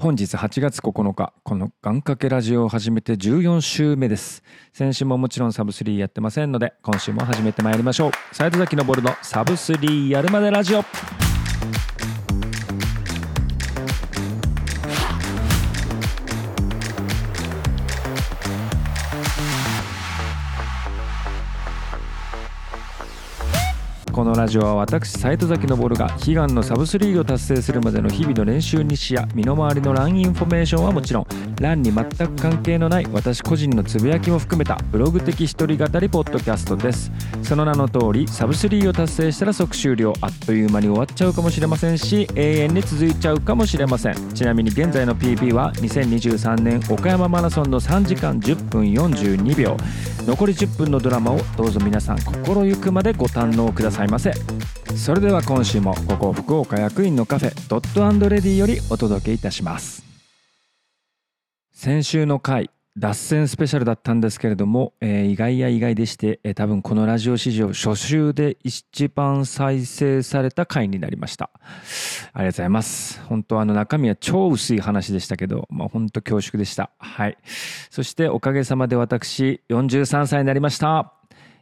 [0.00, 4.44] 本日8月9日、この願掛けラジオを始めて14週目です。
[4.72, 8.12] 先週ももちろんサブスリーやってませんので、今週も始めてまいりましょう。
[8.30, 10.84] 斉藤崎のボルのサブスリーやるまでラジオ。
[24.28, 31.26] のラジオは私斉藤崎昇が悲願のサブスリーを達成するまでの日々の練習日誌や身の回りの LAN インフォメーションはもちろん
[31.60, 37.10] LAN に全く関係のない私個人のつぶやきも含めたブログ的一人語りポッドキャストです。
[37.42, 40.12] その名の通りサブ3を達成したら即終了。
[40.20, 44.32] あっという間に終わっちゃうかもしれませんし永遠に続いちゃうかもしれません。
[44.34, 49.76] ちなみに現在の PB は2023年岡山マラソンの3時間10分42秒。
[50.26, 54.32] 残り10分のドラマをどうぞ皆さん心ゆくまでご堪能くださいませ。
[54.94, 60.07] それでは今週もここ福岡役員のカフェドットレディよりお届けいたします。
[61.80, 71.50] 先週の回脱線スペシャルだったんですけれども、えー意外や意外でして、えー多分このラジオ史上初週で一番再生された回になりました。
[72.32, 73.22] ありがとうございます。
[73.26, 76.90] 本当あの中身は超薄い話でしたけど、まあ、本当恐縮でした。
[76.98, 77.38] はい。
[77.90, 81.12] そしておかげさまで私43歳になりました。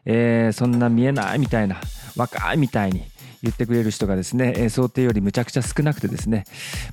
[0.06, 1.77] えーそんな見えないみたいな
[2.17, 3.03] 若いみたいに
[3.47, 6.44] 言ってくれる人がですね、想定よりむちゃくちゃ少なくてですね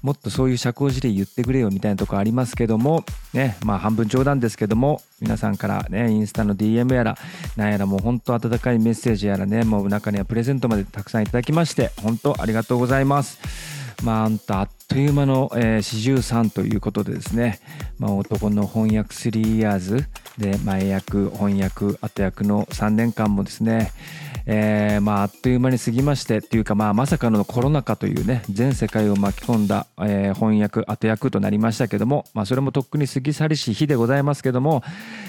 [0.02, 7.18] もっとそういう社交辞令言ってくれよみたいなとこありますけどもねまあ半分冗談ですけども皆さんからねインスタの DM やら
[7.56, 13.84] なんやらもう本当温かいメッセージやらねもう中にはプレゼントまでたくさんいただきまして本当ありがとうございます。
[14.04, 17.60] まあ、あんたあっという間の、えー、43ということでですね、
[18.00, 20.06] まあ、男の翻訳3 years
[20.38, 23.92] で前役翻訳後役の3年間もですね、
[24.46, 34.84] えーまあ、あっという間に過ぎましてっていうか、まあ、まさかのコロナ禍というね全世界を巻き込んだ、えー翻訳後役となりましたけども、まあ、それもとっくに過ぎ去りし日でございますけども、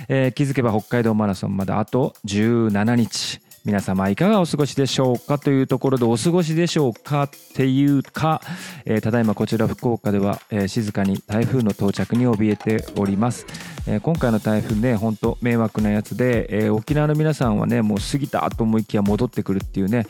[0.08, 3.53] えー気づけば北海道マラソンまであと17日。
[3.64, 8.42] 皆様いかがお過ごしでしょうかというところでお過ごしでしょうかっていうか、
[8.84, 13.46] えーただいまこちら福岡では、えー静かに台風の到着に怯えております、
[13.86, 20.06] えー今回の台風ね本当迷惑なやつで、え沖縄の皆さんはねもう過ぎたと思いきや戻ってくるっていうね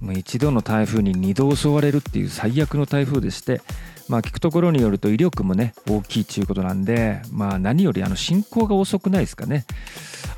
[0.00, 3.60] もう一度の台風に二度襲われるっていう最悪の台風でして、
[4.08, 9.64] まあ、聞くところによると威力もね大きいっていうことなんで、まあ、何よりあの進行が遅くないですかね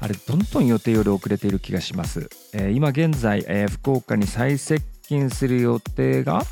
[0.00, 6.42] あれどんどん予定より遅れている気がします、えー今現在、えー福岡に最接近する予定が、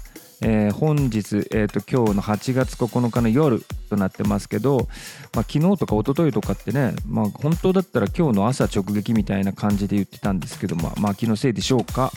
[0.41, 4.89] えー本日、えー、と今日の8月9日の夜となってますけど、
[5.35, 12.13] まあ、昨日とか一昨日とかってね、まあ、本当だったら今日の朝直撃みたいな感じで言ってたんですけど、まあ、まあ気のせいでしょうか。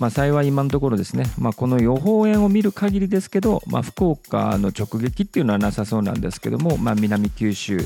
[0.00, 7.76] まあ、幸い今のところですね、まあ、この予報円を見る限りですけど、まあ、福岡の直撃っていうのはなさそうなんですけども、まあ、南九州、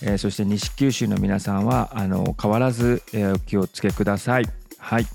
[0.00, 4.48] えーそして西九州の皆さんはあの変わらず、えーお気をつけください。
[4.78, 5.06] はい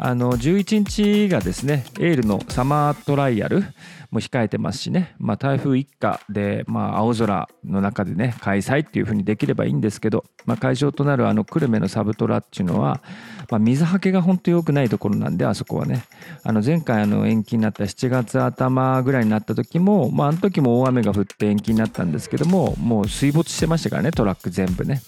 [0.00, 3.64] あの11日がですねエールのサマートライアル
[4.10, 13.02] も控えてますしね、まあ、台風一過で、まあ、青空の中でね開催っていう風にできればいいんですけど、まあ、会場となるあの久留米のサブトラっていうのは、
[13.50, 16.04] まあ、水はけが本当良くないところなんであそこはね
[16.44, 25.02] あの前回あの延期になった7月頭ぐらいになった時も、まあ、あの時も大雨が降って延期になったんですけどももう水没してましたからねトラック全部ね。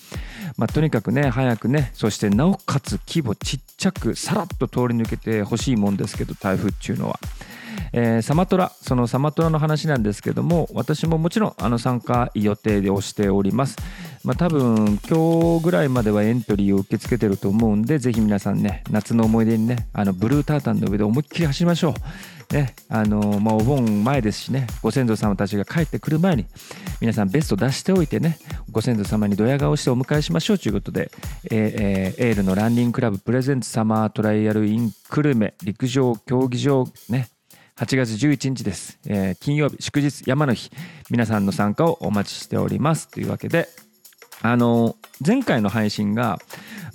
[0.60, 7.18] まあ、とにかくね早くねそしてなおかつ規模ちっちゃくさらっと通り抜けてほしいもんですけど台風っていうのは。
[7.92, 13.76] えーサマトラそのサマトラの話なんですけども私ももちろんあの参加予定でをしております。
[14.22, 21.94] まあ、多分今日ぐらいまではエントリーを受け付けてると思うんでぜひ皆さんね夏の思い出にねあのブルータータンの上で思いっきり走りましょう。
[22.52, 26.46] ねあのまあ、お盆前ですしねご先祖様たちが帰ってくる前に
[27.00, 28.38] 皆さんベスト出しておいてね
[28.70, 31.10] ご先祖様にドヤ顔してお迎えしましょうということで、
[31.50, 37.28] えーエールのランニングクラブプレゼンツサマートライアルイン久留米陸上競技場ね
[37.76, 40.70] 8月11日です、えー金曜日祝日山の日
[41.08, 43.08] 皆さんの参加をお待ちしております。
[43.08, 43.68] というわけで
[44.42, 46.38] あの前回の配信が、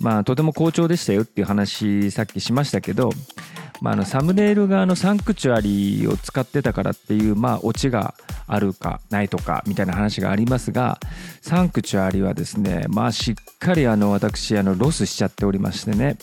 [0.00, 3.10] まあ、とても好調でしたよっていう話さっきしましたけど、
[3.80, 8.14] まあ、あのサムネイル側のサンクチュアリーを使ってたからっていう、まあ、オチが
[8.46, 10.98] あるかないとかみたいな話がありますが
[11.46, 16.18] サンクチュアリはですね、まあ、しっかりあの私あのロスしちゃっておりましてね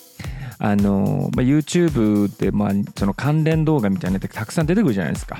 [0.59, 5.39] あの、まあ、YouTube で、まあ、その関連動画みたいなのってたくさん出てくるじゃないですか。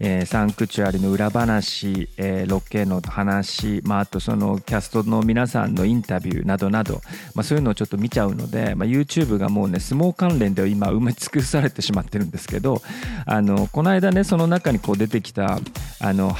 [0.00, 6.94] えーサンクチュアリの裏話、えーロケの話、まあ、あとそのキャストの皆さんのインタビューなどなど、
[7.36, 12.82] まあ、そういうのをちょっと見ちゃうので、まあ、YouTube がもうね相撲関連では今埋め尽くされてしまってるんですけど
[13.26, 15.60] あのこの間ねその中にこう出てきた
[16.00, 16.34] あの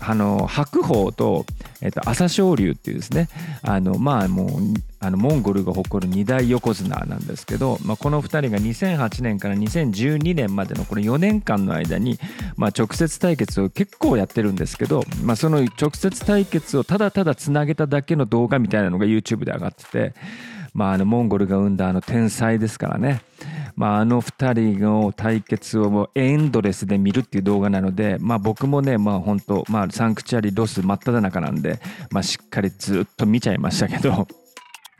[0.00, 1.44] あの白鵬と,、
[1.80, 3.28] えっと朝青龍っていうですね
[3.62, 4.48] あのまあもう
[4.98, 12.18] あのモンゴルが誇る二大横綱なんですけど、まあ、この2人が2008年から2012年までのこの4年間の間に、
[12.56, 20.14] まあ、直接対決を結構やってるんですけど、まあ、その直接対決をただただつなげただけの動画みたいなのが YouTube で上がってて、
[20.74, 23.22] まあ、あのモンゴルが生んだあの天才ですからね。
[23.76, 31.80] まあ、あの2人の対決をエンドレスで見るっていう動画なので、まあ、僕もね、まあ、本当、まあ、サンクチュアリロス真っ只中なんで、
[32.10, 34.26] まあ、しっかりずっと見ちゃいましたけど。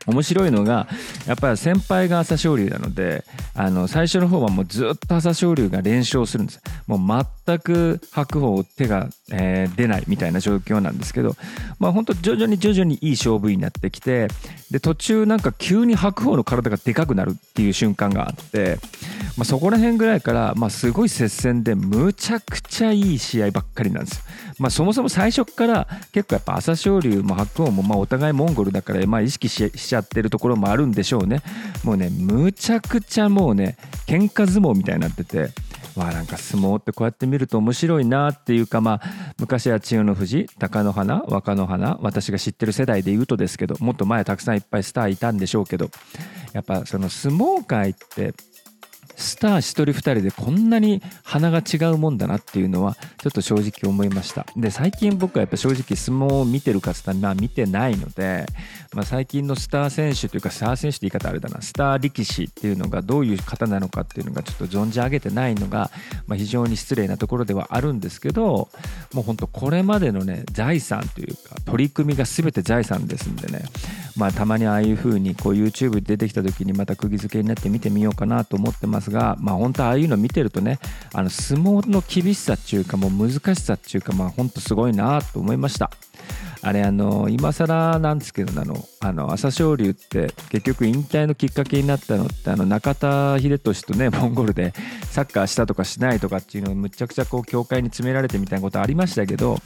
[0.06, 0.88] 面白いのが
[1.26, 3.25] やっぱり先輩が朝青龍なので
[3.55, 11.37] あの最初の方はもうずっと朝青龍が連勝するんですもう全く白鵬手が、えー、出ないみたいな状況なんですけど
[11.79, 14.29] まあ本当徐々に徐々にいい勝負になってきて
[14.70, 18.79] で途中なんか急に白鵬の体がでかくなるっていう瞬間があって、
[19.37, 24.25] まあ、そこら辺ぐらいから、まあ、すごい接戦でむちゃくちゃいい試合ばっかりなんですよ。
[24.61, 31.42] まあ、そもそも最初から結構やっぱ朝青龍も白鵬もまあお互いモンゴルだからまあ意識しちゃってるところもあるんでしょうね。
[31.84, 33.76] もうねむちゃくちゃもうね
[34.06, 35.50] 喧嘩相撲みたいになってて。
[35.96, 45.90] わあなんか相撲ってこうやって見ると面白いなっていうかまあ昔は千代の富士貴乃花若乃花私が知ってる世代で言うとですけどもっと前たくさんいっぱいスターいたんでしょうけど
[46.52, 48.34] やっぱその相撲界って
[49.20, 54.46] スター1人2人でこんなに鼻が違うもんだなっていうのはちょっと正直思いました。
[54.56, 58.46] で最近僕はやっぱ正直相撲を見てるかつったらまあ見てないので、
[58.94, 61.61] まあ、最近のスター選手というかスター選手って言い方あれだな。
[61.61, 65.90] スター力士っていうのがどういう方なのかっていうのがちょっと存じ上げてないのが、
[66.26, 68.69] まあ、非常に失礼なところではあるんですけど
[69.12, 73.64] もう本当これまでのね財産というか取り組みが全て財産ですんでね
[74.16, 80.78] まあたまにああいう風にこう YouTube 出てきた時にまた釘付けになって見てみようかなと思ってますがまあ本当ああいうの見てるとね
[81.12, 85.90] あの相撲の厳しさっていうかもう難しさっていうかまあ本当すごいなと思いました。
[86.62, 94.74] あれあの今更なんですけどあのあの朝青龍って結局引退のきっかけになったのってあの中田英寿とねモンゴルで
[95.04, 99.58] サッカーしたとかしないとかっていうのをむちゃくちゃこう協会に詰められてみたいなことありましたけど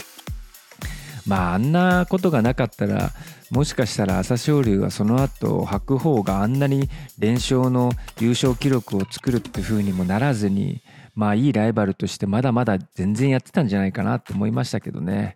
[1.26, 3.11] まああんなことがなかったら
[3.55, 6.89] もしかしたら朝青龍はその後白鵬があんなに
[7.21, 10.83] 連勝の優勝記録を作るって風にもならずに
[11.15, 15.35] まあいいライバルとしてまだまだ全然やってたんじゃないかなと思いましたけどね。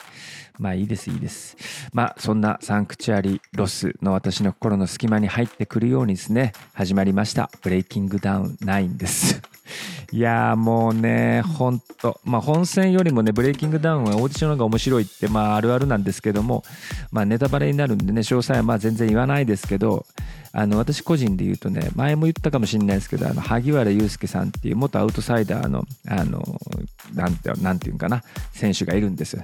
[0.58, 1.56] まあいいですいいです。
[1.92, 7.50] まあそんなサンクチュアリロスの私の心の隙間に入ってくるようにですね始まりました。
[7.62, 9.40] ブレイキングダウン9です。
[10.12, 16.64] いやもうね、ほんと、まあ、本戦よりもね、ブレイキングダウンはオーディションの方が面白いって、まあ、あるあるなんですけども、
[17.12, 20.06] まあ、ネタバレになるんでね、詳細はまあ全然言わないですけど、
[20.58, 26.42] あの私個人で言うとね、前も言ったかもしれないですけど、あの萩原祐介さんっていう元アウトサイダーの、あの、
[27.14, 29.42] なんてなんていうかな、選手がいるんですよ。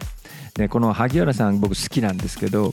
[0.55, 2.73] で、この萩原さん、僕好きなんですけど、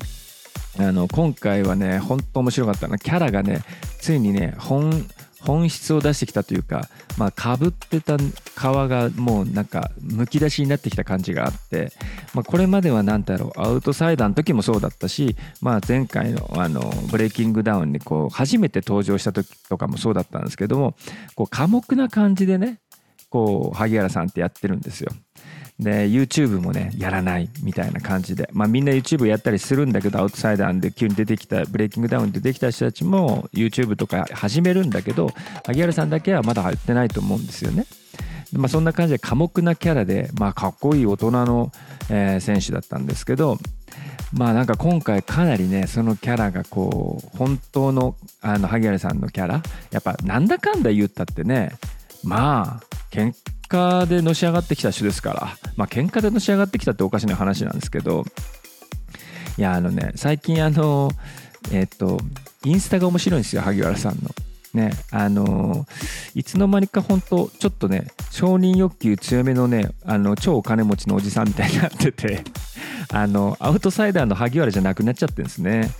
[0.79, 2.97] あの今回はね、本当面白かったな。
[2.97, 3.61] キャラがね、
[3.99, 5.07] ついにね、本、
[5.41, 8.21] 本質を出してきたというか、まあ、かぶってた皮
[8.55, 11.91] がもうなんかむき出しになってきた感じがあって、
[12.33, 20.95] まあ、これまでは何だろうアウトサイダーの時もそうだったし、まあ、前回のあのブレイキングダウンにこう初めて登場した時とかもそうだったんですけども
[21.35, 22.79] こう寡黙な感じでね
[23.29, 25.11] こう萩原さんってやってるんですよ。
[25.81, 35.31] で YouTube もねやらないみたいな感じでまあみんな YouTube やったりするんだけどアウトサイダーで急に出てきたブレイキングダウンで出てきた人たちも YouTube とか始めるんだけど
[35.65, 37.85] 萩原さんだけはまだやってないと思うんですよね。
[38.53, 41.71] まあ、そんな感じで寡黙なキャラで、まあ、かっこいい大人の、
[42.09, 43.57] えー、選手だったんですけど
[44.33, 51.71] まあなんか今回かなりねそのキャラがこう本当のあの萩原さんのキャラやっぱなんだかんだ言ったってね
[52.23, 53.33] まあ喧
[53.67, 58.25] 嘩でのし上がってきた人ですからまあ喧嘩でのし上がってきたっておかしな話なんですけど
[59.57, 61.11] いやあのね最近あの
[61.71, 62.19] えっ、と
[62.65, 64.29] インスタが面白いんですよ萩原さんの。
[64.73, 65.85] ねあの
[66.33, 72.43] いつの間にか本当ちょっとね承認欲求強めのねあの超お金持ちのおじさんみたいになってて
[73.11, 75.91] あのアウトサイダーの萩原じゃなくなっちゃってるんですね。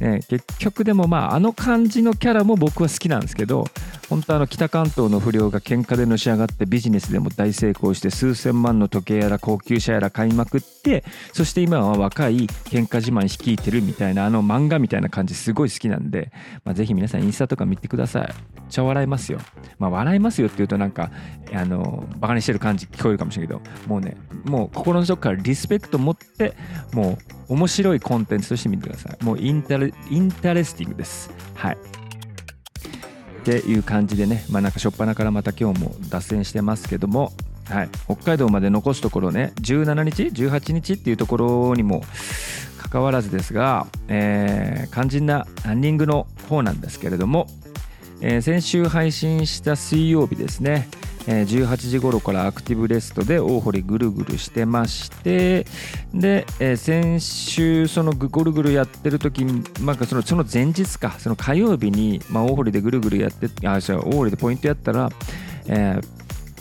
[0.00, 3.66] ね、結局でもまああの感じのキャラも僕は好きなんですけど
[4.08, 16.32] 本当あの北関東の不良が喧嘩でのし上がってビジネスでも大成功して数千万の時計やら高級車やら買いまくってそして今は若い喧嘩自慢率いてるみたいなあの漫画みたいな感じすごい好きなんで、
[16.64, 18.22] まあ、ぜひ皆さんインスタとか見てください。
[18.22, 18.34] めっ
[18.70, 19.40] ちゃ笑いますよ。
[19.78, 21.10] まあ笑いますよって言うとなんか
[21.52, 26.54] あのバカにしてる感じ聞こえるかもしれないけどもうねもう心の底からリスペクト持って
[26.94, 29.24] もう面白いコンテンツとして見てください。
[29.24, 31.30] もう intere- interesting です。
[31.54, 31.78] はい。
[33.48, 37.32] っていう感じでね、まあ、なんか初っ端からまた今日も脱線してますけども、
[37.70, 40.92] はい、北海道まで残すところね17日？18日？
[40.94, 42.02] っていうところにも
[42.76, 47.46] かかわらずですが、えー、肝心なランニングの方なんですけれども、
[48.20, 50.86] えー、先週配信した水曜日ですね、
[51.26, 55.66] え、18時頃からアクティブレストで大堀ぐるぐるしてまして
[56.14, 65.10] で、え、先週そのぐるぐるやってる時に、まあ、そのその前日かその火曜日に、まあ、大堀でぐるぐるやってあ大堀でポイントやったら、
[65.66, 66.18] えー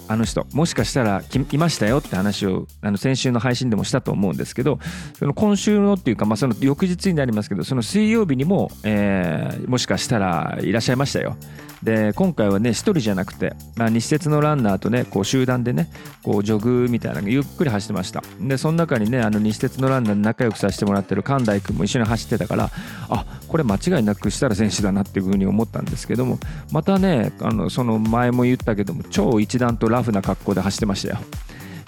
[0.09, 1.21] あの人もしかしたら
[1.51, 4.79] いましたよって話をあの先週の配信でもしたと思うんですけど
[5.19, 11.35] その今週のっていうか、まあ、その翌日になりますけどその水曜日にも、えー、もしかしたらいらっしゃいましたよ。
[11.83, 15.89] で今回はね1人じゃなくて、まあ、日節のランナーとねこう集団でね
[16.23, 18.23] こうジョグみたいなゆっくり走ってました。
[18.39, 22.69] でその中にねあの日節のランナーで仲良くさせてもらってる神大君も一緒に走ってたから
[23.09, 26.39] あこれ間違いなくしたら選手だなっていうふうに思ったんですけども
[26.71, 31.19] またねあのその前も言ったけども超一段とラフな格好で走ってましたよ。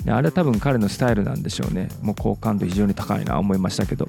[0.08, 1.90] あれは多分彼のスタイルなんでしょうね。
[2.02, 4.08] もう好感度非常に高いな思いましたけど。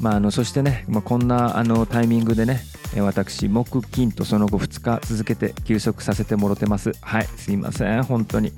[0.00, 2.60] まあ、あのそしてね、まあ、こんなあのタイミングでね
[2.98, 6.92] 私木金とその後2日続けて休息させてもろてます。
[7.00, 8.50] はいすいません本当に。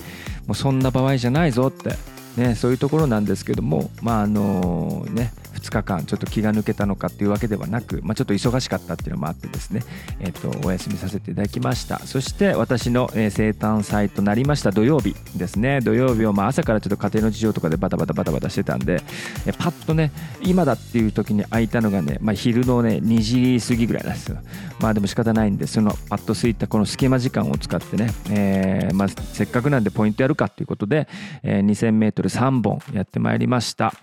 [0.47, 1.97] もうそんな場合じゃないぞって。
[2.39, 9.83] ねそういうところなんですけどもまああのね2日間ちょっと気が抜けたのかっていうわけではなく、まあ、ちょっと忙しかったっていうのもあってですね、
[10.21, 11.99] えっとお休みさせていただきました。
[12.01, 15.81] そして私の、え生誕祭となりました土曜日ですね。
[15.81, 19.03] 土曜日をまあ朝からちょっと家庭の事情とかでバタバタバタバタしてたんで、
[19.47, 20.13] えパッとね
[20.43, 24.39] 今だっていう時に空いたのがね、まあ、昼のね2時過ぎぐらいなんですよ。
[24.81, 31.09] まあでも仕方ないんでそのパッと空いたこの隙間時間を使ってね、えー、まあ、せっかくなんでポイントやるかっていうことで、
[31.43, 33.95] え、2000m3 本やってまいりました。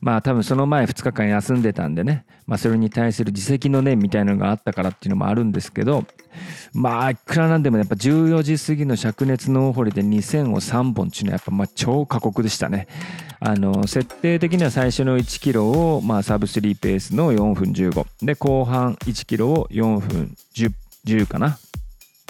[0.00, 6.04] まあ多分その前2日間休んでたんでね、まあ、それに対する自責の念みたいなのがあったからっていうのもあるんですけど。
[6.72, 12.86] まあいくらなんでもやっぱ14時過ぎの灼熱の大堀で2000を3本っていうのはやっぱまあ超過酷でしたね。
[13.40, 20.72] あの設定的には最初の1キロをまあサブ3ペースの4分15で後半1キロを4分10
[21.06, 21.58] 10かな？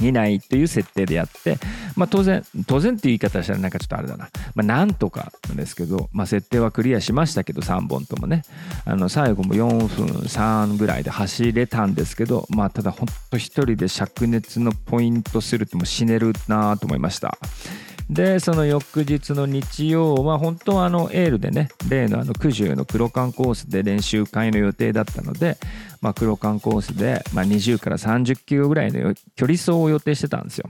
[0.02, 1.58] 以内という設定でやって、
[1.96, 8.42] まあ、当然当然っていう言い方したらなんかちょっとあれだな、まあ、なんとかなんですけど、まあ、設定はクリアしましたけど3本ともね。
[8.84, 17.38] あの最後も4分3ぐらいで走れたんですけど、まあ、ただほんと1人で灼熱のポイントするっても死ねるなと思いました。
[18.08, 25.58] でその翌日の日曜は本当はあのエールでね例の九十の黒缶コースで練習会の予定だったので、
[26.00, 30.68] まあ、黒缶コースで、まあ、20から30キロぐらいの距離走を予定してたんですよ。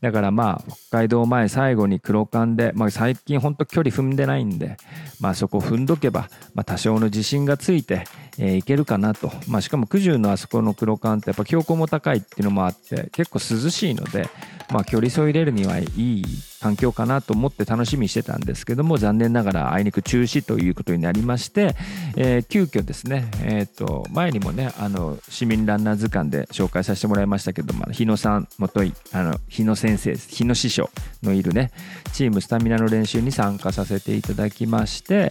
[0.00, 4.76] だからまあ北海道前最後に黒缶で、まあ、最近本当距離踏んでないんで、
[5.20, 8.04] まあ、そこ踏んどけば、まあ、多少の自信がついて、
[8.38, 14.28] えー、いけるかなと、まあ、しかも九十のあそこの黒缶ってやっぱ標高も高いっていうのもあって結構涼しいので、
[14.70, 16.24] まあ、距離走入れるにはいい
[16.60, 21.76] 環境かなと思って楽しみにしてたんですけども残念ながらあいにく中止ということになりまして、
[22.16, 30.90] えー、急遽ですね、えーと、前にもねあの市民ランナー図鑑で紹介させてもらいましたけども日野さんもといあの日野先生日野師匠
[31.22, 31.72] のいるね
[32.12, 35.30] チームスタミナの練習に参加させていただきまして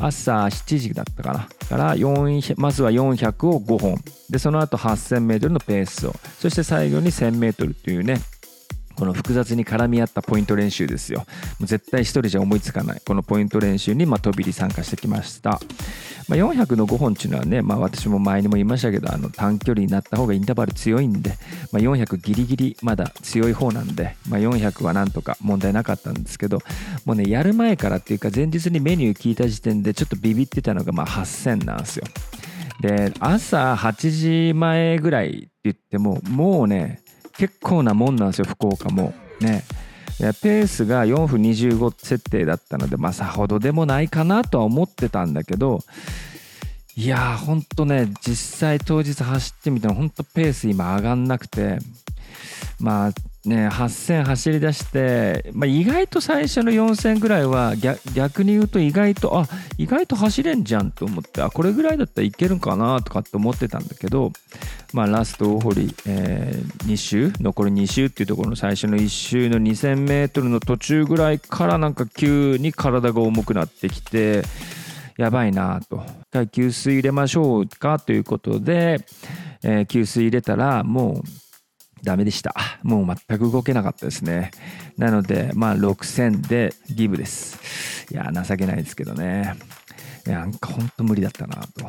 [0.00, 1.96] 朝7時だったかなから
[2.56, 3.96] まずは400を5本。
[4.30, 6.14] でその後 8000m のペースを。
[6.38, 8.20] そして最後に 1000m というね
[8.96, 11.20] この複雑に絡み合ったポイント練習ですよ。
[11.60, 13.02] もう絶対一人じゃ思いつかない。
[13.06, 15.60] このポイント練習に、まあ、飛び入り参加してきました。
[16.28, 21.30] まあ、400の5本っていうのはね、まあ、私も前にも言いましたけど、あの短距離になった方がインターバル強いんで、
[21.72, 26.58] まあ、400ギリギリまだ強い方なんで、まあ、400はなんとか問題なかったんですけど、
[27.04, 32.04] もうね、やる前からっていうか、前日にメニュー聞いた時点でちょっとビビってたのが、まあ、8000なんですよ。
[32.80, 37.02] で、朝8時前ぐらいって言っても、もうね、
[37.38, 39.14] 結構なもんなんですよ福岡も。
[39.40, 39.64] ね。
[40.18, 45.80] ペースが4分25設定だったのでまあさほどでもないかなとは思ってたんだけど
[46.96, 51.78] いやーほんとね実際当日走ってみたらほんとペース今上がんなくて
[52.80, 53.12] まあ
[53.46, 57.74] ね、8000走り出して、まあ、意外と最初の4000ぐらいは
[58.14, 59.46] 逆に言うと意外とあ
[59.78, 64.32] 意外と走れんじゃんと思ってあこれぐらいだったらいけるかなとかって思ってたんだけど、
[64.92, 74.42] まあ、ラスト大堀、えー、2周残り2周っていうところの最初の1周の 2000m の途中ぐらいからなんか急に体が重くなってきて
[75.16, 76.02] やばいなと。
[76.22, 79.00] 一回給水入れましょうかということで、
[79.62, 81.45] えー、給水入れたらもう
[82.02, 82.54] ダメでした。
[82.82, 84.50] もう全く動けなかったですね。
[84.96, 88.06] なので、まあ6000でギブです。
[88.10, 89.54] いや、情けないですけどね。
[90.26, 91.86] なんかほんと無理だったなと。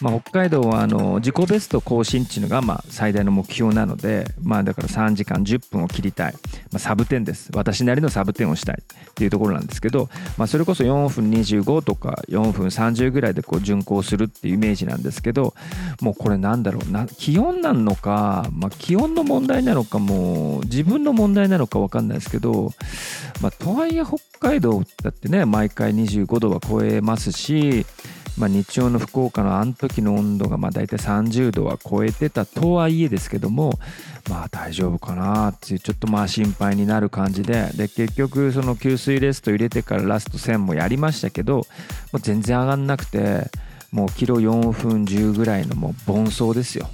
[0.00, 7.50] まあ、北海道はあの自己ベスト更新っていうのがまあ最大の目標なので、まあ、だから3時間10分を切りたい、まあ、サブ10です。
[7.54, 8.82] 私なりのサブ10をしたい。
[9.12, 15.54] っていうところなんですけど、まあ、それこそ4分25とか4分30ぐらいでこう巡航するっていうイメージなんですけど
[16.00, 16.90] もうこれなんだろう。
[16.90, 22.72] な気温なのか、まあ、気温の問題なのかもう自分の問題なのか分かんないですけど、
[23.42, 27.84] まあ、とはいえ北海道だってね毎回25度は超えますし
[28.38, 33.78] まあ、日曜の福岡のあの時の温度がまあ大体30度は超えてたとはいえですけども
[34.28, 37.70] まあ大丈夫かなっていうちょっとまあ心配になる感じで。
[37.74, 41.64] で結局その給水レスト入れてからラスト1000もやりましたけども
[42.14, 43.50] う全然上がんなくて
[43.90, 46.88] もうキロ4分10ぐらいのもう盆走ですよ。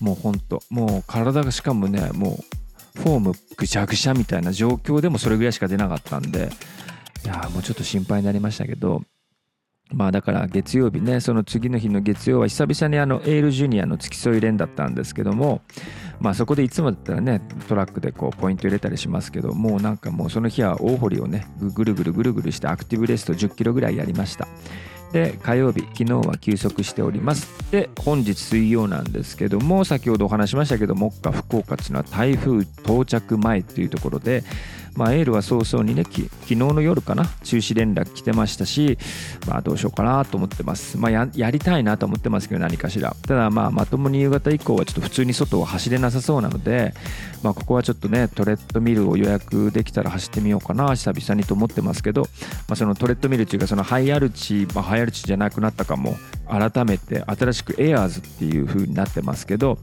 [0.00, 2.65] もうほんともう体がしかもねもう
[2.96, 6.50] フォームぐちゃぐちゃみたいな状況でもそれぐらいしか出なかったんで
[7.24, 9.02] いやもうちょっと心配になりましたけど
[9.92, 15.62] まあだから月曜日ねその次の日の月曜は久々にあのエールジュニアの付き添い連だったんですけども
[16.18, 24.48] まあそこでいつもだったらねトラックでこうポイント入れたりしますけどもうなんかもうその日は大堀をねぐるぐるぐるぐるしてアクティブレスト10キロぐらいやりました。
[25.16, 27.48] で火曜日昨日は休息しております。
[27.70, 34.44] で本日水曜なんですけども先ほどお話しましたけど目下福岡っていうのは台風到着前というところで
[34.96, 38.98] まあ、エールは早々にね、昨日の夜かな、中止連絡来てましたし、
[39.46, 40.98] まあ、どうしようかなと思ってます。
[40.98, 43.14] まあや、やりたいなと思ってますけど、何かしら。
[43.26, 46.94] ただ、まあ、まともに夕方以降はちょっと普通に外を走れなさそうなので、
[47.42, 52.22] まあ、ここはちょっとね、トレッドミルを予約できたら走ってみようかな、久々にと思ってますけど、
[52.68, 59.78] まあ、そのトレッドミルっていうか、そのハイアルチ、まあ、ハイアルチじゃなくなったかも、改めて新しくエアーズっていう風になってますけど、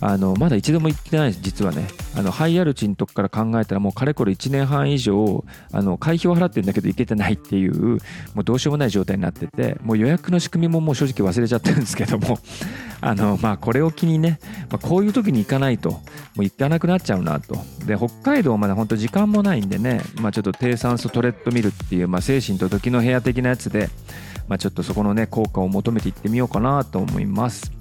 [0.00, 1.86] あのまだ一度も行ってないです、実はね。
[2.16, 7.98] あのハイアルチのとこから考えたら、もうかれこれ1年半以上、あの会費を払ってるんだけど行けてないっていう、
[8.34, 12.38] もうどうしようもない状態になってて、もう予約の仕組みももう正直忘れちゃってるんですけども、
[13.00, 14.38] あのまあ、これを機にね、
[14.70, 16.00] まあ、こういう時に行かないと、も
[16.38, 17.56] う行かなくなっちゃうなと。
[17.86, 23.88] で、北海道まだ本当時間もないんでね、まあ、ちょっと低酸素トレッドミルっていう、まあ、精神と時の部屋的なやつで、
[24.48, 27.72] まあ、ちょっとそこのね、効果を求めていってみようかなと思います。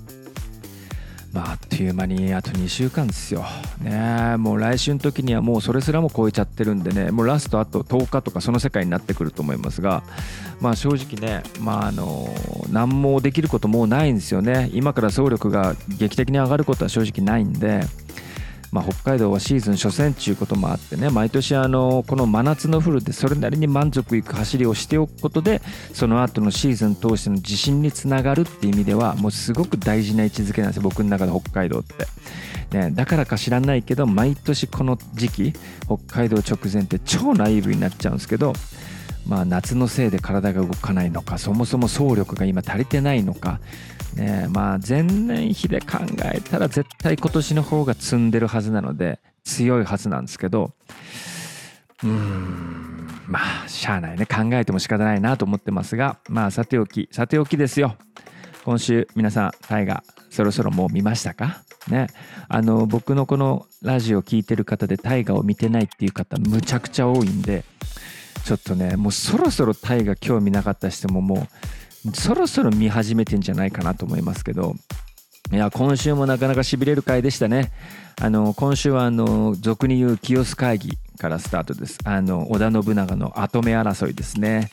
[1.33, 3.45] まあ、あっという間にあと2週間ですよ。
[3.79, 10.03] ねもう来週の時にはもうそれすらも超えちゃってるんでね、もうラストあと10日とかその世界になってくると思いますが、
[10.59, 12.27] まあ正直ね、まああの、
[12.69, 14.69] 何もできることもうないんですよね。
[14.73, 17.81] 今から総力が劇的に上がることは正直ないんで、
[18.71, 25.61] まあ、北海道はシーズン初戦ということもあってね毎年あのこの真夏のフルでそれなりに満足いく走りをしておくことで
[25.93, 32.07] その後のシーズン通しての自信につながるっていう意味ではもうすごく大事な位置づけなんですよ僕の中で北海道って。
[32.71, 35.53] ね、だからか知らないけど毎年この時期
[35.87, 38.53] 北海道直前って超ナイーブになっちゃうんですけど
[39.27, 43.59] まあ、夏のせいで体が動かないのかそもそも走力が今足りてないのか
[44.15, 50.73] ねまあ前年比で考えたら絶対今年の方が積んでるはずなので強いはずなんですけど
[52.03, 54.25] うんまあしゃあないね。
[54.25, 57.95] 考えても仕方ないなと思ってますがまあさておきさておきですよ。
[58.65, 61.63] 今週皆さん大河そろそろもう見ましたか？
[61.87, 62.07] ね。
[62.47, 67.63] あの僕のこのラジオ聴いてる方で大河を見てないっていう方むちゃくちゃ多いんで
[68.43, 71.47] ちょっとねもうそろそろ大河興味なかった人ももう
[72.13, 74.75] そろそろ見始めてんじゃないかなと思いますけど。
[75.51, 77.73] いや今週もなかなかしびれる回でしたね。
[78.21, 80.97] あの今週はあの俗に言う清須会議。
[81.21, 81.99] からスタートです。
[82.03, 84.69] あの織田信長の跡目争いですね、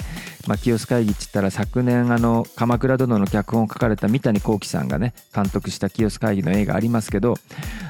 [0.46, 7.34] まあ、清須会議って言ったら昨年あの鎌倉殿の脚本を書かれた三谷幸喜さんがね監督した清須会議の映画ありますけど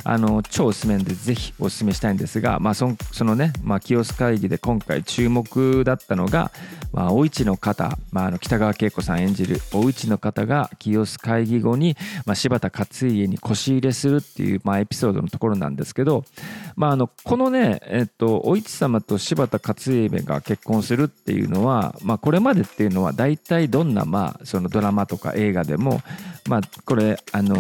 [0.03, 6.51] あの超おすすめでぜひおすすめしたいんですが、まあ、そそのね、まあ、清須会議で今回注目だったのが、
[6.93, 16.25] まあ、お市の方、まあ、あの北川景子さん演じるお市の方が清須会議後に、まあ、柴田勝家に腰入れするっていう、まあ、エピソードのところなんですけど、
[16.75, 26.01] まあ、あのこのね、えっと、お市様と柴田勝家が結婚するっていうのは、まあ、これまでっていうのは大体どんな、まあ、そのドラマとか映画でも、
[26.49, 27.57] まあ、これあの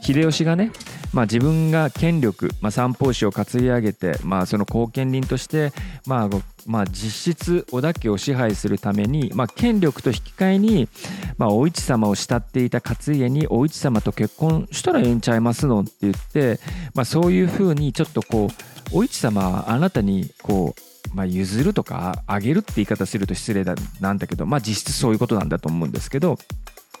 [0.00, 0.72] 秀吉がね、
[1.12, 5.72] まあ、自分が権力、まあ、三法師を担ぎ上げて、まあ、その後見人として、
[6.06, 10.88] まあまあ、実質織田家を支配するために、まあ、権力と引き換えに、
[11.36, 16.58] まあ、お市様を慕っていた勝家にお市様と結婚したらええんちゃいますのって言って、
[16.94, 20.74] まあ、そういうふうにちょっとこうお市様あなたにこ
[21.12, 26.38] う、まあ、譲るとかあげるって言い方すると失礼だなんだけど、まあ、実質そういうことなんだと思うんですけど、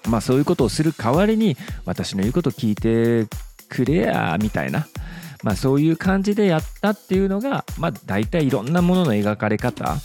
[0.08, 3.26] まあ、そういうことをする代わりに私の言うことを聞いて
[3.68, 4.86] くれやみたいな、
[5.42, 9.96] まあ、そういう感じでやったっていうのが、まあ、大体いろんなものの描かれ方。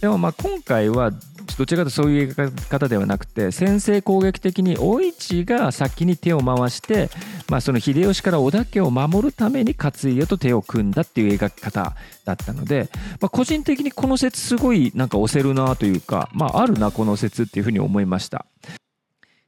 [0.00, 1.12] でもまあ今回は
[1.60, 7.10] どちらかというとそういう描き方ではなくて先制攻撃的にお市が先に手を回して、
[7.50, 11.94] まあ、その秀吉から織田家を守るために勝家と手を組んだっていう描き方
[12.24, 12.88] だったので、
[13.20, 18.46] まあ、個人的にこの説すごいなんか押せるなというか、まあ、あるなこの説っていうふうに思いました。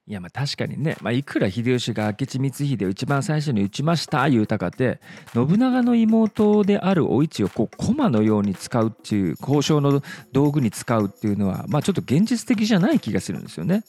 [0.08, 4.98] いやまあ確かにね、まあ、いくら秀吉が明智光秀を一番最初に撃ちました言うたかって
[5.32, 13.84] 信長の妹であるお市をこう駒のように使うっていう交渉の道具に使うっていうのはまあちょっと現実的じゃない気がするんですよね。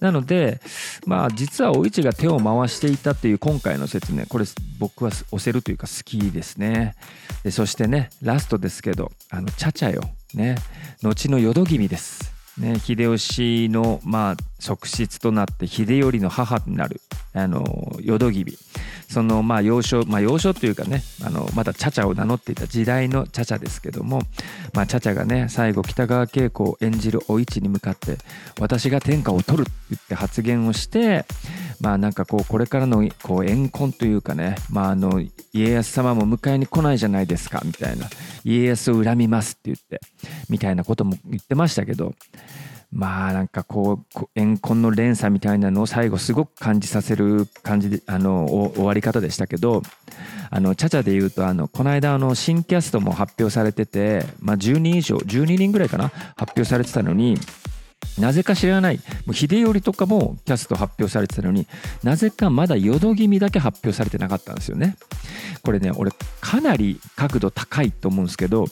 [0.00, 0.62] なので
[1.04, 4.46] まあ実はお市が手を回していたっていう今回の説ねこれ
[4.78, 6.94] 僕は押せるというか好きですね。
[7.44, 10.00] でそしてねラストですけどあのチャチャよ
[10.32, 10.56] ね
[11.02, 12.37] 後の淀君です。
[12.58, 17.00] ね、秀吉の、まあ、側室となって秀頼の母になる
[17.32, 18.58] あの淀君。
[19.08, 24.20] そのまあ幼少まあ幼少というかねあのまだチャチャを名乗っていた時代のチャチャですけども、
[24.74, 28.18] まあ、チャチャがね最後北川景子を演じるお市に向かって
[28.60, 31.24] 私が天下を取るって言って発言をして
[31.80, 38.08] まあなんかこうこれからのこう怨恨というかね、まあ、あの家康様も迎えに来ないじゃないですかみたいな。
[38.44, 40.00] 家康を恨みますって言って。
[40.48, 42.14] みたいなことも言ってましたけど
[42.90, 49.82] まあなんかこう怨恨の連鎖みたいなのを最後すごく感じさせる感じであの終わり方でしたけど
[50.50, 57.36] あのチャチャで言うとあのこの間あの新キャストも発表されてて、まあ、10人以上12人ぐらいかな発表されてたのに
[58.18, 61.66] なぜか知らない、もう秀頼とかもキャスト発表されてたのに
[62.02, 64.96] なぜかまだ淀君だけ発表されてなかったんですよね。
[65.62, 68.66] これね、俺かなり角度高いと思うんですけど、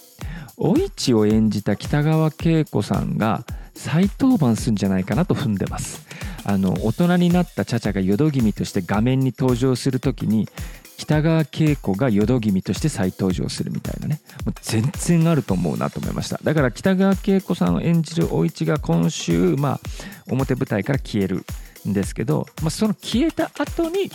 [0.57, 6.07] お市を演じた北川景子さんが再登板するんじゃないかなと踏んでます。
[6.45, 10.49] あの大人になったチャチャが淀君として画面に登場する時に
[10.97, 14.21] 北川景子が淀君として再登場するみたいなね。
[14.45, 16.41] もう全然あると思うなと思いました。
[16.43, 19.81] だから北川景子さんを演じるお市が今週まあ
[20.29, 21.45] 表舞台から消える
[21.87, 24.11] んですけど、まあ、その消えた後に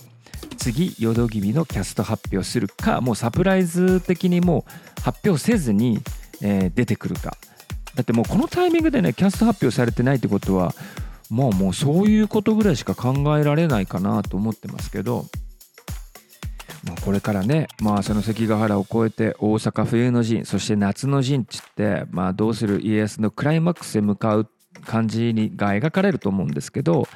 [0.57, 5.99] 次淀君のキャスト発表するかもうサプライズ的にもう発表せずに、
[6.41, 7.37] えー、出てくるか。
[7.93, 10.73] だってもうこのタイミングでねキャスト発表されてないってことは
[11.29, 15.27] もうもうそういうことぐらいしか考えられないかなと思ってますけど。
[16.83, 24.47] まあ、これからね、まあ、その関ヶ原を越えて大阪冬の陣そして夏の陣っつって、まあ、どうする家康のクライマックスへ向かう
[24.85, 27.07] 感じにが描かれると思うんですけど、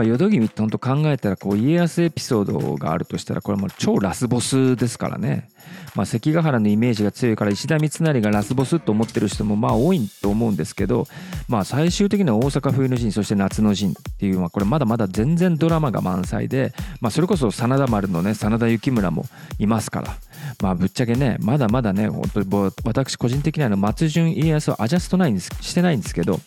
[0.00, 5.50] まあ、淀君って本当考えたらこう家康エピソードがあるとしたらこれも超ラスボスですからね、
[5.94, 11.06] まあ、関ヶ原のイメージが強いから石田三成がラスボスと思ってる人もまあ多いと思うんですけど、
[11.48, 19.26] まあ、最終的には大阪冬の陣そして夏の陣っていうのはこれまだまだ全然ドラマが満載で、まあ、それこそ真田丸のね真田幸村も
[19.58, 20.16] いますから。
[20.62, 26.40] まあぶっちゃけねまだまだね本当に私個人的には松潤家康をアジャストないんですしてないんですけど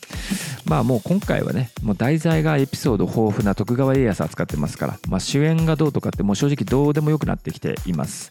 [0.66, 8.30] まあもう今回はねもう題材がエピソード豊富な徳川家康扱ってますから、まあ、主演がどうとかってもう正直どうでもよくなってきています。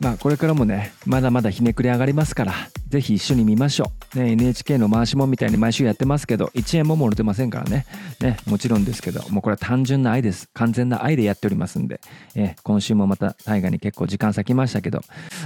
[0.00, 2.54] まあこれからもねまだまだひねくれ上がりますから
[2.88, 7.86] ぜひ一緒に見ましょう、ね、NHK の回しもんみたいに毎週やってますけど1円ももろてませんからね。
[8.20, 10.48] ねもちろんですけどもうこれは単純な愛です。
[10.54, 12.00] 完全な愛でやっておりますんで、
[12.34, 15.02] え今週もまた大河に結構時間割きましたけど。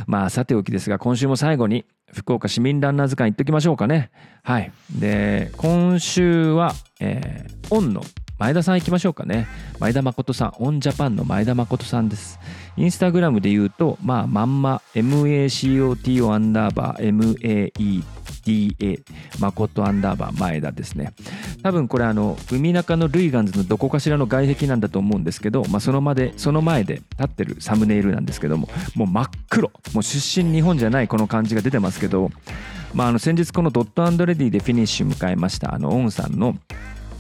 [0.07, 4.11] まあさておきですが今週も最後に福岡市民ランナー図鑑行っときましょうかね。
[4.43, 4.73] はい。
[4.90, 8.03] で今週は、えー、 On の
[8.44, 9.46] 前田さん行きましょうかね。
[9.78, 12.38] 前田誠さん、 On Japan の前田誠さんです。
[12.76, 18.02] インスタグラムで言うと、まあ、まんま、MACOTO アンダーバー
[18.44, 19.02] MAEDA、
[19.40, 21.14] 誠アンダーバー前田ですね。
[21.62, 29.72] 多分これ、あの、海中のルイガンズのどこかしらの外壁なんだと思うんですけど、まあ、そのまで、その前で立ってるサムネイルなんですけども、もう真っ黒。
[29.94, 32.30] もう出身日本じゃないこの感じが出てますけど、
[32.92, 36.54] まあ、あの先日このドットアンドレディでフィニッシュ迎えましたあの On さんの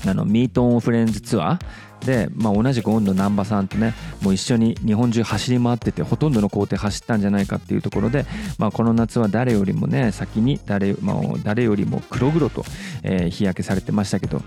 [0.06, 1.58] あの Meet On Friends ツアー
[2.04, 8.26] で、まあ、同じく On の難波さんとねもう一緒に日本中走り回っててほとんどの行程走ったんじゃないかっていうところで、
[8.58, 12.64] まあ、この夏は誰よりもね先に誰,、まあ、誰よりも黒々と、
[13.02, 14.42] えー、日焼けされてましたけど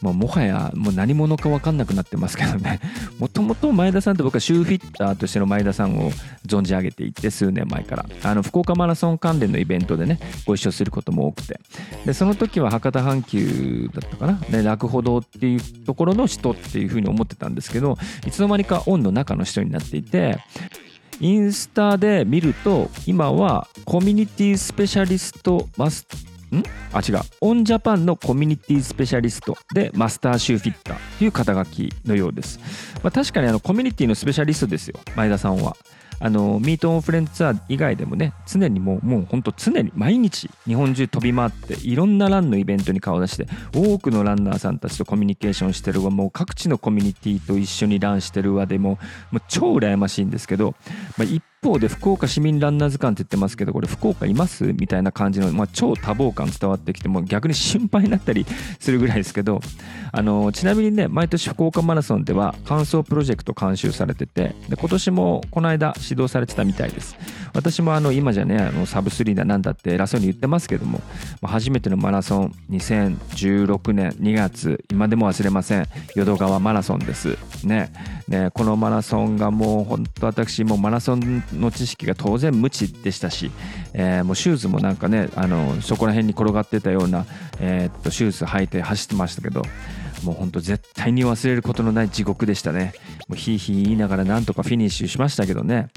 [0.00, 2.80] もうもはやもう何者か分かんなくなってますけどね。
[3.18, 6.12] もともと前田さんって僕はシューフィッターとしての前田さんを
[6.46, 8.06] 存じ上げていて数年前から。
[8.22, 11.60] あの福岡マラソン関連のイベントでねご一緒することも多くて。
[12.06, 14.40] でその時は博多阪急だったかな。
[14.50, 20.38] で楽歩道っていうところの人っていうふううに思ってたんですけどいつの間にかオンの中の人になっていて
[21.20, 26.06] インスタで見ると今はコミュニティスペシャリストマス
[26.54, 26.62] ん？
[26.92, 27.20] あ違う。
[27.40, 32.58] オンジャパンのコミュニティスペシャリストでマスターシューフィッターという肩書きのようです、
[33.02, 34.98] まあ、確かにあのコミュニティのスペシャリストですよ。
[35.14, 35.76] 前田さんは。
[36.20, 46.10] あのミート・オン・フレンズツアー以外でもね常にもうもう本当常に毎日日本中飛び回っていろんなランのイベントに顔を出して多くのランナーさんたちとコミュニケーションしてるわ。
[46.10, 48.98] もう各地のコミュニティと一緒にランしてるわでも
[49.30, 50.74] もう超羨ましいんですけど、
[51.16, 54.72] まあ、一方で福岡市民ランナー図鑑って言ってますけどこれ福岡います？
[54.72, 58.46] みたいな感じの、まあ、超多忙感伝わってきても逆に心配になったり
[58.78, 59.60] するぐらいですけど
[60.12, 67.16] あのちなみにね毎年福岡マラソンでは完走プロジェクト監修されててで今年もこの間指導されてたみたいです。
[67.54, 71.00] 私もあの今じゃねあのサブ3だなんだって偉そうに言ってますけども
[71.42, 75.86] 初めてのマラソン2016年2月今でも忘れません。
[76.14, 77.36] 淀川マラソンです。
[77.64, 77.92] ね。
[78.28, 83.50] ねこのマラソンがもう本当私もマラソンの知識が当然無知でしたし、
[83.94, 87.26] えー、もうシューズもなんかねあのそこら辺に転がってたような、
[87.60, 89.62] えー、っとシューズ履いて走ってましたけど
[90.24, 92.92] もうほんと絶対に忘れることのない地獄でしたね。
[93.28, 95.88] もうヒーヒー言いながらなんとかフィニッシュしましたけどね。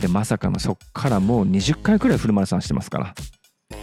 [0.00, 3.14] でまさかのそっからもう20回くらいフルマラソンしてますから。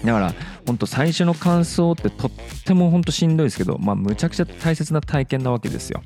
[0.06, 0.34] だから
[0.66, 2.32] 本当最初の感想ってとっ
[2.66, 6.02] ても本当しんどいですけどまあむちゃくちゃ大切な体験なわけですよ。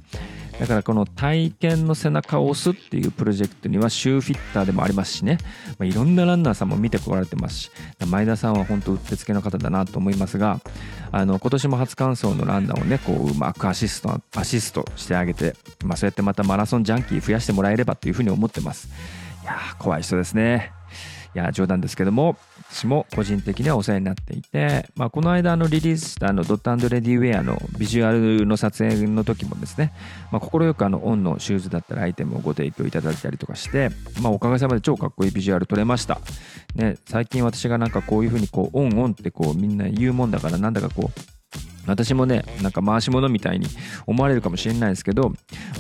[0.60, 5.38] だからこの体験の背中を押すっていうプロジェクトにはシューフィッターでもありますしね、
[5.80, 7.72] まあ、いろんなランナーさんも見てこられてますし
[8.08, 10.62] 前田さんは本当うってつけの方だなと思いますが
[11.12, 18.90] あの今年も初完走のランナーをねこううまくアシストアシストしてあげて、まあ、そうやってまたマラソンジャンキー増やしてもらえればというふうに思ってます。
[19.44, 20.72] いやー怖い人ですね。
[21.36, 22.38] いや冗談ですけども
[22.74, 29.94] 私も個人的にはお世話になっていて、まあ、この間のリリースしたあのドットレディウェアのビジュアルの撮影の時もですね、
[30.32, 36.20] まあ、快くあのオンのシューズだったりアイテムをご提供いただいたりとかして、まあ、おかげさまで超かっこいいビジュアル撮れました、
[36.74, 41.33] ね、最近私がなんかこういうふうにこう On On ってこうみんな言うもんだからなんだかこう
[41.86, 43.68] 私もね、なんか回し物みたいに
[44.08, 45.30] 思われるかもしれないですけど、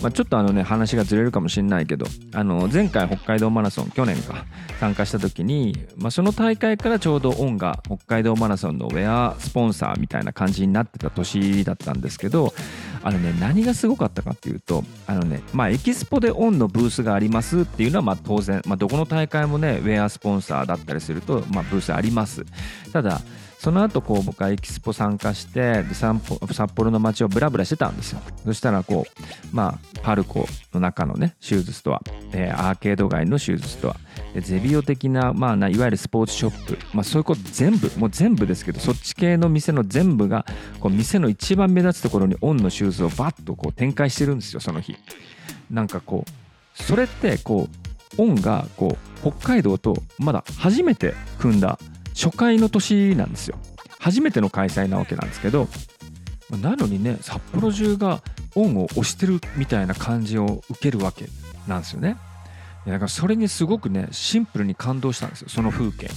[0.02, 4.46] まあ、ちょっとあのね、話がずれるかもしれないけど、あの、前回北海道マラソン、去年か、
[4.80, 12.54] 参加した時に、まあ、その大会からちょうど On が北海道マラソンのウェアスポンサーみたいな感じになってた年だったんですけど、
[13.02, 22.46] あのね、何がすごかったかっていうと、あのね、まあ、エキスポで On のブースがありますっていうのは、まあ、当然、まあ、どこの大会もね、ウェアスポンサーだったりすると、まあ、ブースあります。
[22.92, 23.22] ただ、
[23.64, 28.20] その後こう僕はエキスポ参加してで札幌の街をブラブラしてたんですよ。
[28.44, 32.02] そしたらこうまあパルコの中のねシューズストア、
[32.34, 33.96] えー、アーケード街のシューズストア。
[34.34, 40.46] でゼビオ的な,、まあ、いわゆるスポーツショップ、まあ、そういうこと全部もう全部ですけどそっち系の店の全部が
[40.82, 44.98] こう店の一番目立つところに On のシューズをバッとこう展開してるんですよその日。
[45.72, 47.70] なんかこうそれってこ
[48.18, 51.80] うオンがこう北海道とまだ初めて組んだ
[52.14, 53.58] 初回の年なんですよ。
[54.00, 55.68] 初めての開催なわけなんですけど
[56.62, 58.22] なのにね札幌中が
[58.56, 61.28] オンを押してるみたいな感じを受けるわけ
[61.68, 62.18] なんですよね。
[62.86, 65.50] だからそれにすごくねシンプルに感動したんですよ。
[65.50, 66.10] その風景。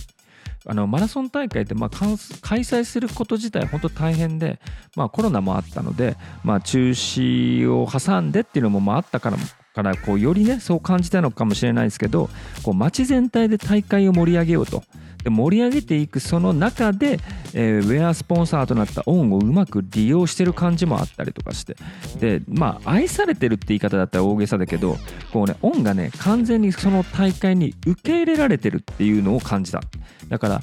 [0.68, 2.08] あのマラソン大会ってまあ開
[2.60, 4.58] 催すること自体本当大変で、
[4.96, 9.36] まあ、コロナもあったので、まあ、中止を挟んでっていうのもまああったから
[9.76, 12.28] からこうよりねそう感じたのかもしれないですけど
[12.64, 14.82] こう街全体で大会を盛り上げようと
[15.30, 17.18] 盛り上げていくその中で、
[17.54, 21.76] えー、ウェアスポンサーとなったオンをうまく利用してる感じもあったりとかして。
[22.20, 24.96] でまあ愛されてるって言い方だったら大げさだけど
[25.32, 29.80] こうねオンがね完全にその大会に受け入れられてるっていうのを感じた。
[30.28, 30.62] だから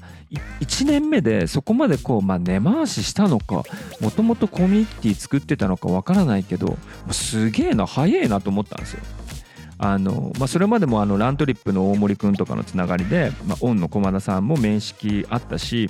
[0.60, 3.64] 1年目でそこまでこう、まあ、根回ししたのか
[4.02, 6.78] もともとコミュニティ作ってたのかわからないけど
[7.12, 9.04] すげえな早えなと思ったんですよ。
[9.78, 15.90] あのまあ、それまでもあのラントリップの大森君とかのつながりで、まあ、オンの駒田さんも面識あったし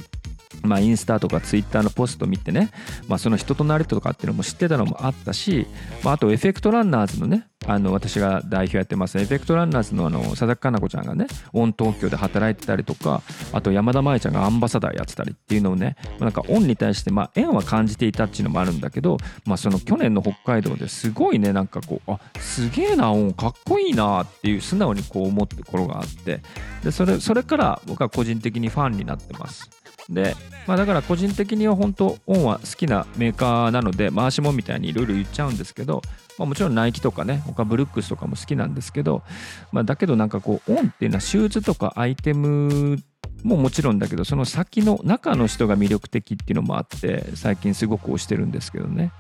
[0.63, 2.71] まあ、インスタとかツイッターのポスト見てね、
[3.07, 5.67] まあ、その人となりとかっていうのも知ってたのもあったし、
[6.03, 13.21] まあ、あとエフェクトランナーズのねあの私が代表やってますエフェクトランナーズのあの佐々木かな子ちゃんがねオン東京で働いてたりとか
[13.51, 26.41] あと山田舞ちゃんがアンバサダーやってたりっていうのをねまなんかオンに対してまあ縁は感じていたっていうのもあるんだけど、まあ、その去年の北海道ですごいねなんかこうあすげえなオンかっこいいなっていう素直にこう思ってところがあって
[26.83, 29.82] でそれそれから僕は個人的にファンになってます。
[30.09, 30.35] で、
[30.67, 36.01] まあ、だから個人的には本当オンは好きなメーカーなので回しもみたいにいろいろ言っちゃうんですけど、
[36.37, 39.23] まあ、もちろんナイキとかね他ブルックスとかも好きなんですけど、
[39.71, 42.97] まあ、だけどなんかこうオンっていうのはシューズとかアイテム
[43.43, 49.11] ももちろんだけどその先の中の人が魅力的っていうのもあって最近すごく推してるんですけどね。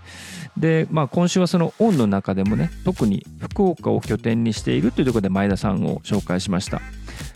[0.57, 6.81] でまあ今週はそのオンの中でもね特に福岡を拠点にしているというところで前田さんを紹介しました。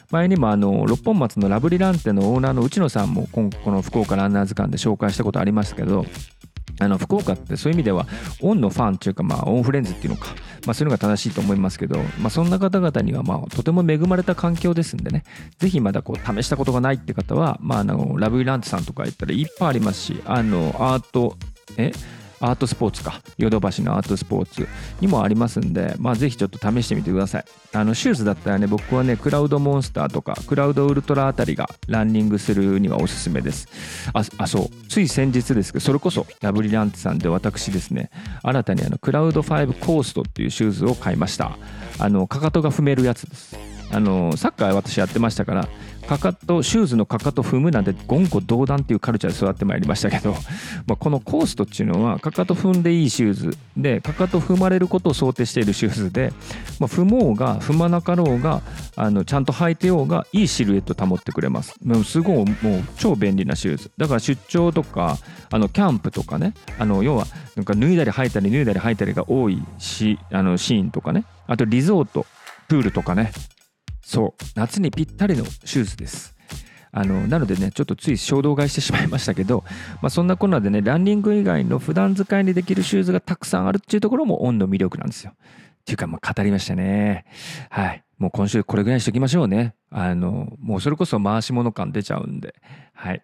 [0.09, 6.05] 前にもあの六本松のラブリランテのオーナーの内野さんもこの福岡ランナー図鑑で紹介したことありましたけど
[6.79, 8.05] あの福岡ってそういう意味では
[8.41, 10.27] オンのファンっていうかまあオンフレンズっていうのか、
[10.65, 15.23] まあ、そういうのが正しいと思いますけど、まあ、そんな方々にはまあとても恵まれた環境ですんでね
[15.57, 21.35] ぜひまだこう試したことがないって方は、まあ、あのラブイランチさんとか行ったらいっぱいありますしあのアート
[21.77, 21.91] え？
[22.39, 23.21] アートスポーツか。
[23.37, 24.67] ヨドバシのアートスポーツ
[25.01, 27.45] にもありますんで、まあ、ぜひちょっと試してみてください。
[27.73, 33.67] あのシューズだったらね僕はねクラウドモンスターとかクラウドウルトラあたりがランニングするにはおすすめです。
[34.13, 34.87] ああそう。
[34.87, 38.09] つい先日ですけどそれこそラブリランテさんで私ですね
[38.43, 41.57] 新たにあのクラウド5コーストっていうシューズを買いました。
[41.99, 43.76] あのかかとが踏めるやつです。
[43.91, 45.67] あのサッカー私やってましたから
[46.07, 50.31] かかとシューズのかかと踏むなんて言語道断っていうカルチャーで育ってまいりましたけど、
[50.87, 56.31] まあ、このコーストっていうのはかかと踏んでいいシューズでかかと踏まれることを想定しているシューズで、
[56.79, 58.61] まあ、踏もうが踏まなかろうが
[58.95, 61.75] あのちゃんと履いてようがいいシルエット保ってくれます。
[61.83, 62.47] もうすごいもう
[62.97, 63.91] 超便利なシューズ。
[63.97, 65.17] だから出張とか
[65.51, 71.25] あのキャンプとかねあの要はなんか脱いだり履いたり脱いだり履いたりが多いしあのシーンとかね。
[71.47, 72.25] あとリゾート
[72.69, 73.33] プールとかね。
[74.07, 76.33] そう夏にぴったりのシューズです。
[76.93, 79.65] あのなのでねちょっとつい衝動買いしてしまいましたけど、
[80.01, 85.33] まあ、そんなこんなでねランニング以外の普段使いにできるシューズがたくさんあるっていうところもオンの魅力なんですよ。
[85.35, 87.25] っていうかまあ語りましたね。
[87.69, 88.03] はい。
[88.17, 89.75] もう今週これぐらいにしときましょうね。
[89.89, 92.55] あのもうそれこそ回し物感出ちゃうんで。
[92.93, 93.21] はい。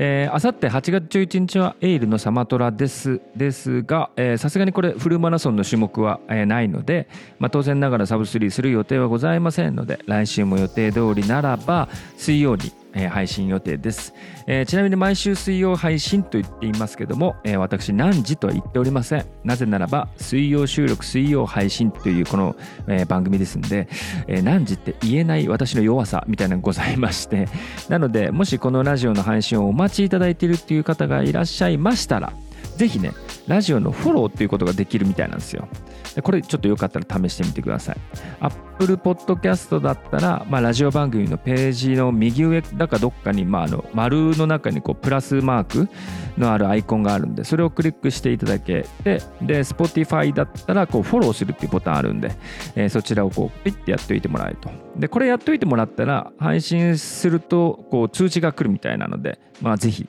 [0.00, 7.08] えあさって8月11日はエイルのサマトラですですがさすがにこれフルマラソンの種目は、えー、ないので、
[7.40, 12.72] まあ、当然ながらサブスリーする予定はございませんので来週も予定通りならば水曜日
[13.04, 14.14] え、配信予定です、
[14.46, 19.26] えー、ちなみに毎週水曜配信と言っていますけども、えー、私何時とは言っておりません。
[19.44, 22.56] なぜならば水曜収録水曜配信というこの、
[22.88, 23.88] え番組ですんで、
[24.26, 27.48] え何時って言えない私の弱さみたいなのがございまして。
[27.88, 32.32] なのでもしこのラジオの配信をお待ちいただいているっていう方がいらっしゃいましたら
[32.76, 33.12] ぜひね
[33.48, 35.68] ラジオのフォローっていうことができるみたいなんですよ
[36.22, 37.96] これちょっとよかったら試してみてください。
[38.40, 45.88] Apple Podcast だったら、まあ、ラジオ番組のページの右上だかどっかに、まあ、あの丸の中にこうプラスマーク
[46.36, 52.32] のあるアイコンがあるんで、それをクリックしていただけて、で、Spotify だったらこうフォローするっていうボタンあるんで、
[52.74, 54.70] えー、そちらをこうピッてやっておいてもらえると。
[54.96, 60.08] で、これやっておいてもらったら、配信するとこう通知が来るみたいなので、まあ、ぜひ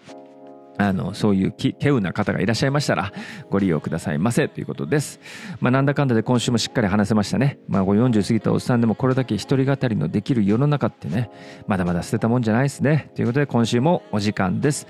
[0.80, 3.12] あのそういう稀有な方がいらっしゃいましたら
[3.50, 5.20] ご利用くださいませということです。
[5.60, 7.60] まあ、なんだかんだで今週もしっかり話せましたね。
[7.68, 11.30] まあ、40過ぎたおっさんでもこれだけ一人語りのできる世の中ってね
[11.68, 13.12] まだまだ捨てたもんじゃないですね。
[13.14, 14.88] ということで今週もお時間です。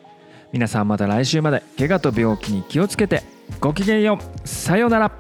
[0.52, 3.24] 皆さんまた来週まで怪我と病気に気をつけて
[3.60, 5.12] ごきげんようさようなら